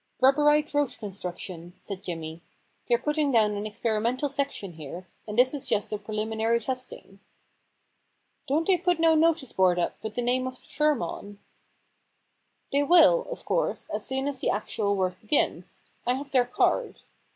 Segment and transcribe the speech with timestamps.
[0.13, 2.41] * Rubberite Road Construction,* said Jimmy.
[2.65, 6.59] * They're putting down an experimental sec tion here, and this is just the preliminary
[6.59, 7.19] testing.'
[7.81, 11.37] * Don't they put no notice board up with the name of the firm on?
[12.71, 15.81] They will, of course, as soon as the actual work begins.
[16.07, 16.97] I have their card.'